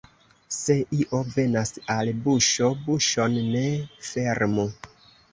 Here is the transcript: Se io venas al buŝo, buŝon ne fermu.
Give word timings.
Se 0.59 0.75
io 0.99 1.17
venas 1.33 1.71
al 1.95 2.09
buŝo, 2.23 2.69
buŝon 2.87 3.35
ne 3.57 3.61
fermu. 4.07 4.65